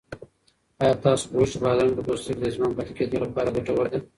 آیا 0.81 0.93
تاسو 1.05 1.23
پوهېږئ 1.31 1.51
چې 1.51 1.61
بادرنګ 1.63 1.93
د 1.95 1.99
پوستکي 2.07 2.33
د 2.37 2.43
ځوان 2.55 2.71
پاتې 2.77 2.93
کېدو 2.97 3.17
لپاره 3.25 3.53
ګټور 3.55 3.85
دی؟ 3.91 3.99